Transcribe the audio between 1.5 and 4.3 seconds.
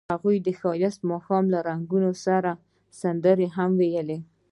له رنګونو سره سندرې هم ویلې.